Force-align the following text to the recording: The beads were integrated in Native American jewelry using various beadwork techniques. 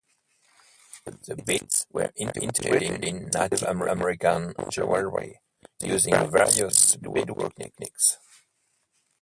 The 1.27 1.35
beads 1.35 1.85
were 1.91 2.11
integrated 2.15 3.05
in 3.05 3.25
Native 3.31 3.61
American 3.61 4.55
jewelry 4.71 5.39
using 5.79 6.15
various 6.31 6.95
beadwork 6.95 7.53
techniques. 7.53 8.17